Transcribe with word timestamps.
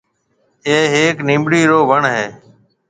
اَي 0.67 0.77
هيَڪ 0.93 1.15
نيمٻڙي 1.27 1.61
رو 1.69 1.77
وڻ 1.89 2.01
هيَ۔ 2.13 2.25